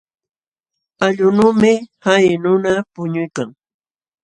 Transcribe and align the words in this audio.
Allqunuumi 1.05 1.71
hay 2.05 2.25
nuna 2.43 2.73
puñuykan. 2.93 3.49